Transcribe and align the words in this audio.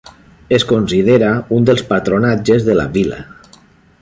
Es 0.57 0.63
considera 0.71 1.29
un 1.59 1.69
dels 1.71 1.85
patronatges 1.93 2.69
de 2.71 2.79
la 2.81 2.89
vila. 2.97 3.25